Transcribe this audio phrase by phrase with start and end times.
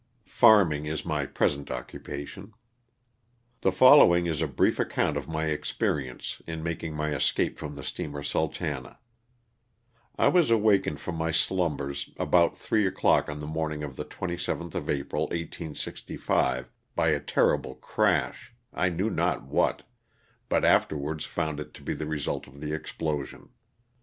[0.25, 2.53] Farming is my present occupation.
[3.61, 7.83] The following is a brief account of my experience in making my escape from the
[7.83, 8.97] steamer '* Sultana:"
[10.17, 14.73] I was awakened from my slumbers about three o'clock on the morning of the 27th
[14.73, 19.83] of April, 1865, by a terri ble crash, I knew not what,
[20.49, 23.49] but afterwards found it to be the result of the explosion.